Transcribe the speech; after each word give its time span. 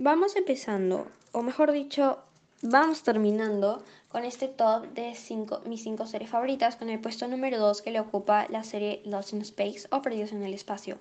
vamos 0.00 0.34
empezando, 0.34 1.06
o 1.32 1.42
mejor 1.42 1.72
dicho, 1.72 2.18
vamos 2.62 3.02
terminando 3.02 3.84
con 4.08 4.24
este 4.24 4.48
top 4.48 4.86
de 4.94 5.14
cinco, 5.14 5.60
mis 5.66 5.82
5 5.82 6.06
series 6.06 6.30
favoritas, 6.30 6.76
con 6.76 6.88
el 6.88 7.00
puesto 7.00 7.28
número 7.28 7.58
2 7.58 7.82
que 7.82 7.90
le 7.90 8.00
ocupa 8.00 8.46
la 8.48 8.64
serie 8.64 9.02
Lost 9.04 9.34
in 9.34 9.42
Space 9.42 9.86
o 9.90 10.00
Perdidos 10.00 10.32
en 10.32 10.42
el 10.42 10.54
Espacio. 10.54 10.98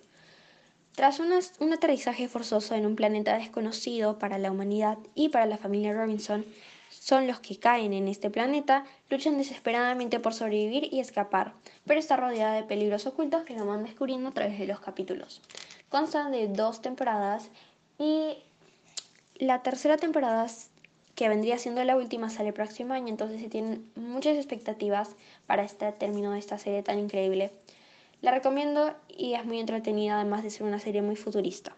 Tras 0.95 1.21
un 1.21 1.73
aterrizaje 1.73 2.27
forzoso 2.27 2.75
en 2.75 2.85
un 2.85 2.97
planeta 2.97 3.37
desconocido 3.37 4.19
para 4.19 4.37
la 4.37 4.51
humanidad 4.51 4.97
y 5.15 5.29
para 5.29 5.45
la 5.45 5.57
familia 5.57 5.93
Robinson, 5.93 6.45
son 6.89 7.25
los 7.25 7.39
que 7.39 7.57
caen 7.57 7.93
en 7.93 8.09
este 8.09 8.29
planeta, 8.29 8.83
luchan 9.09 9.37
desesperadamente 9.37 10.19
por 10.19 10.33
sobrevivir 10.33 10.93
y 10.93 10.99
escapar, 10.99 11.53
pero 11.85 12.01
está 12.01 12.17
rodeada 12.17 12.55
de 12.55 12.63
peligros 12.63 13.05
ocultos 13.05 13.43
que 13.43 13.55
lo 13.55 13.65
van 13.65 13.85
descubriendo 13.85 14.29
a 14.29 14.33
través 14.33 14.59
de 14.59 14.67
los 14.67 14.81
capítulos. 14.81 15.41
Consta 15.87 16.29
de 16.29 16.49
dos 16.49 16.81
temporadas 16.81 17.49
y 17.97 18.39
la 19.39 19.63
tercera 19.63 19.95
temporada, 19.95 20.47
que 21.15 21.29
vendría 21.29 21.57
siendo 21.57 21.83
la 21.85 21.95
última, 21.95 22.29
sale 22.29 22.53
próximo 22.53 22.93
año, 22.93 23.07
entonces 23.07 23.41
se 23.41 23.49
tienen 23.49 23.89
muchas 23.95 24.35
expectativas 24.35 25.15
para 25.47 25.63
este 25.63 25.91
término 25.93 26.31
de 26.31 26.39
esta 26.39 26.57
serie 26.57 26.83
tan 26.83 26.99
increíble. 26.99 27.51
La 28.21 28.31
recomiendo 28.31 28.93
y 29.07 29.33
es 29.33 29.45
muy 29.45 29.59
entretenida, 29.59 30.15
además 30.15 30.43
de 30.43 30.49
ser 30.49 30.63
una 30.63 30.79
serie 30.79 31.01
muy 31.01 31.15
futurista. 31.15 31.75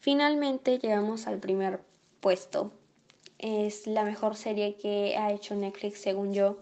Finalmente 0.00 0.78
llegamos 0.78 1.26
al 1.26 1.38
primer 1.38 1.80
puesto. 2.20 2.72
Es 3.38 3.86
la 3.86 4.04
mejor 4.04 4.34
serie 4.36 4.76
que 4.76 5.16
ha 5.18 5.32
hecho 5.32 5.54
Netflix, 5.54 6.00
según 6.00 6.32
yo, 6.32 6.56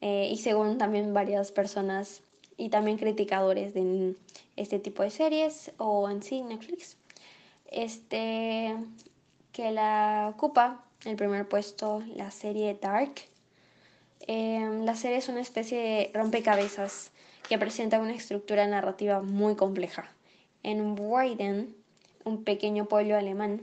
eh, 0.00 0.28
y 0.32 0.38
según 0.38 0.78
también 0.78 1.12
varias 1.12 1.52
personas 1.52 2.22
y 2.56 2.70
también 2.70 2.96
criticadores 2.96 3.74
de 3.74 4.14
este 4.56 4.78
tipo 4.78 5.02
de 5.02 5.10
series 5.10 5.72
o 5.76 6.08
en 6.08 6.22
sí 6.22 6.42
Netflix 6.42 6.96
este, 7.70 8.76
que 9.52 9.70
la 9.70 10.32
ocupa 10.34 10.84
el 11.04 11.16
primer 11.16 11.48
puesto 11.48 12.02
la 12.14 12.30
serie 12.30 12.78
Dark. 12.80 13.14
Em, 14.26 14.84
la 14.84 14.96
serie 14.96 15.18
es 15.18 15.28
una 15.28 15.40
especie 15.40 15.78
de 15.78 16.10
rompecabezas 16.14 17.12
que 17.48 17.58
presenta 17.58 18.00
una 18.00 18.14
estructura 18.14 18.66
narrativa 18.66 19.22
muy 19.22 19.54
compleja. 19.54 20.10
En 20.62 20.98
Weiden, 20.98 21.76
un 22.24 22.42
pequeño 22.42 22.86
pueblo 22.86 23.16
alemán, 23.16 23.62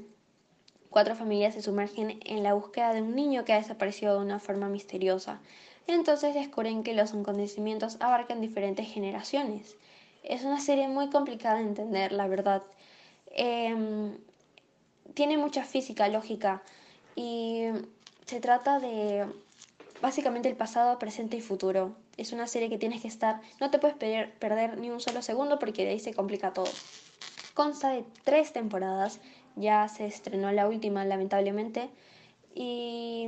cuatro 0.90 1.16
familias 1.16 1.56
se 1.56 1.62
sumergen 1.62 2.20
en 2.24 2.44
la 2.44 2.54
búsqueda 2.54 2.94
de 2.94 3.02
un 3.02 3.16
niño 3.16 3.44
que 3.44 3.54
ha 3.54 3.58
desaparecido 3.58 4.18
de 4.18 4.26
una 4.26 4.40
forma 4.40 4.70
misteriosa. 4.70 5.42
Entonces 5.88 6.34
descubren 6.34 6.84
que 6.84 6.94
los 6.94 7.14
acontecimientos 7.14 7.98
abarcan 8.00 8.40
diferentes 8.40 8.88
generaciones. 8.88 9.76
Es 10.24 10.44
una 10.44 10.62
serie 10.62 10.88
muy 10.88 11.10
complicada 11.10 11.58
de 11.58 11.64
entender, 11.64 12.14
la 12.14 12.28
verdad. 12.28 12.64
Em, 13.34 14.18
tiene 15.16 15.38
mucha 15.38 15.64
física, 15.64 16.08
lógica 16.08 16.62
y 17.16 17.66
se 18.26 18.40
trata 18.40 18.80
de 18.80 19.26
básicamente 20.02 20.50
el 20.50 20.56
pasado, 20.56 21.00
presente 21.00 21.38
y 21.38 21.42
futuro. 21.42 21.96
Es 22.18 22.32
una 22.32 22.48
serie 22.48 22.70
que 22.70 22.78
tienes 22.78 23.02
que 23.02 23.08
estar, 23.08 23.42
no 23.60 23.72
te 23.72 23.80
puedes 23.80 23.96
perder 23.96 24.78
ni 24.78 24.90
un 24.92 25.00
solo 25.00 25.22
segundo 25.22 25.58
porque 25.60 25.84
de 25.84 25.92
ahí 25.92 26.00
se 26.00 26.14
complica 26.14 26.54
todo. 26.54 26.70
Consta 27.54 27.90
de 27.90 28.04
tres 28.24 28.54
temporadas, 28.54 29.20
ya 29.56 29.88
se 29.88 30.06
estrenó 30.06 30.52
la 30.52 30.68
última 30.68 31.06
lamentablemente 31.06 31.90
y 32.56 33.28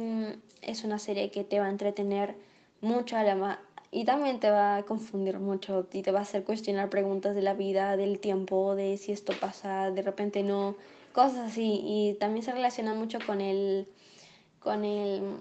es 0.61 0.83
una 0.83 0.99
serie 0.99 1.31
que 1.31 1.43
te 1.43 1.59
va 1.59 1.65
a 1.65 1.69
entretener 1.69 2.35
mucho 2.81 3.17
a 3.17 3.23
la, 3.23 3.59
y 3.95 4.03
también 4.03 4.41
te 4.41 4.51
va 4.51 4.75
a 4.75 4.83
confundir 4.83 5.39
mucho 5.39 5.87
y 5.93 6.01
te 6.01 6.11
va 6.11 6.19
a 6.19 6.23
hacer 6.23 6.43
cuestionar 6.43 6.89
preguntas 6.89 7.33
de 7.33 7.41
la 7.41 7.53
vida, 7.53 7.95
del 7.95 8.19
tiempo, 8.19 8.75
de 8.75 8.97
si 8.97 9.13
esto 9.13 9.31
pasa, 9.39 9.89
de 9.89 10.01
repente 10.01 10.43
no, 10.43 10.75
cosas 11.13 11.51
así. 11.51 11.79
Y 11.81 12.17
también 12.19 12.43
se 12.43 12.51
relaciona 12.51 12.93
mucho 12.93 13.19
con 13.25 13.39
el, 13.39 13.87
con 14.59 14.83
el, 14.83 15.37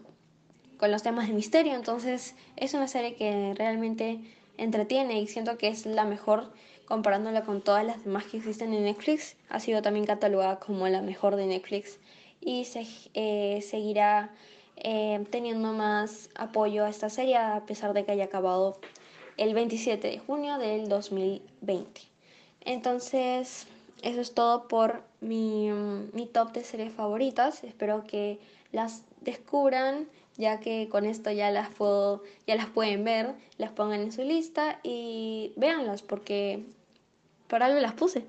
con 0.77 0.93
los 0.93 1.03
temas 1.03 1.27
de 1.27 1.35
misterio. 1.35 1.75
Entonces 1.75 2.37
es 2.55 2.75
una 2.75 2.87
serie 2.87 3.17
que 3.17 3.55
realmente 3.57 4.21
entretiene 4.57 5.21
y 5.21 5.27
siento 5.27 5.59
que 5.59 5.67
es 5.67 5.85
la 5.85 6.05
mejor 6.05 6.53
comparándola 6.85 7.43
con 7.43 7.61
todas 7.61 7.85
las 7.85 8.05
demás 8.05 8.23
que 8.27 8.37
existen 8.37 8.73
en 8.73 8.85
Netflix. 8.85 9.35
Ha 9.49 9.59
sido 9.59 9.83
también 9.83 10.07
catalogada 10.07 10.61
como 10.61 10.87
la 10.87 11.03
mejor 11.03 11.35
de 11.35 11.47
Netflix 11.47 11.99
y 12.41 12.67
se 12.67 12.87
eh, 13.15 13.63
seguirá 13.63 14.31
eh, 14.77 15.25
teniendo 15.31 15.73
más 15.73 16.31
apoyo 16.35 16.85
a 16.85 16.89
esta 16.89 17.11
serie 17.11 17.37
a 17.37 17.65
pesar 17.67 17.93
de 17.93 18.05
que 18.05 18.13
haya 18.13 18.25
acabado 18.25 18.79
el 19.37 19.55
27 19.55 20.09
de 20.09 20.19
junio 20.19 20.59
del 20.59 20.89
2020. 20.89 22.01
Entonces, 22.63 23.67
eso 24.03 24.21
es 24.21 24.35
todo 24.35 24.69
por 24.69 25.03
mi, 25.21 25.71
mi 26.13 26.27
top 26.27 26.53
de 26.53 26.65
series 26.65 26.93
favoritas. 26.93 27.65
Espero 27.65 28.05
que 28.07 28.39
las 28.73 29.03
descubran 29.21 30.07
ya 30.37 30.61
que 30.61 30.89
con 30.89 31.05
esto 31.05 31.31
ya 31.31 31.51
las 31.51 31.69
puedo, 31.71 32.23
ya 32.47 32.57
las 32.57 32.67
pueden 32.67 33.05
ver, 33.05 33.35
las 33.59 33.71
pongan 33.71 34.01
en 34.01 34.13
su 34.13 34.23
lista 34.23 34.81
y 34.83 35.53
véanlas 35.57 36.03
porque 36.03 36.65
por 37.47 37.63
algo 37.63 37.81
las 37.81 37.93
puse. 37.93 38.25